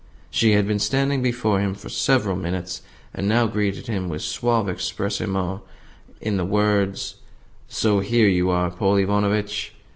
She 0.31 0.53
had 0.53 0.67
been 0.67 0.79
standing 0.79 1.21
before 1.21 1.59
him 1.59 1.75
for 1.75 1.87
several 1.87 2.35
minutes, 2.35 2.81
and 3.13 3.27
now 3.27 3.45
greeted 3.45 3.85
him 3.85 4.09
with 4.09 4.23
suave 4.23 4.67
expressement 4.67 5.61
and 6.19 6.39
the 6.39 6.43
words, 6.43 7.17
"So 7.67 7.99
HERE 7.99 8.27
you 8.27 8.49
are, 8.49 8.71
Paul 8.71 8.95
Ivanovitch!" 8.95 9.73